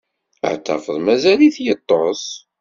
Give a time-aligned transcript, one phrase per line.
[0.49, 2.25] Ad tafeḍ mazal-it yeṭṭes.